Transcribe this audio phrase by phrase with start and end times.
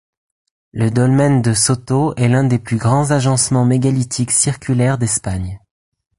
[0.73, 5.59] Le dolmen de Soto est l'un des plus grands agencements mégalithiques circulaires d'Espagne.